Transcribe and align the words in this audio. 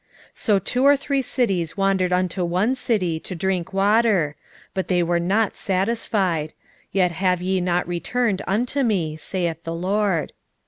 4:8 0.31 0.31
So 0.39 0.57
two 0.57 0.83
or 0.83 0.97
three 0.97 1.21
cities 1.21 1.77
wandered 1.77 2.11
unto 2.11 2.43
one 2.43 2.73
city, 2.73 3.19
to 3.19 3.35
drink 3.35 3.71
water; 3.71 4.35
but 4.73 4.87
they 4.87 5.03
were 5.03 5.19
not 5.19 5.55
satisfied: 5.55 6.53
yet 6.91 7.11
have 7.11 7.39
ye 7.39 7.61
not 7.61 7.87
returned 7.87 8.41
unto 8.47 8.81
me, 8.81 9.15
saith 9.15 9.63
the 9.63 9.75
LORD. 9.75 10.33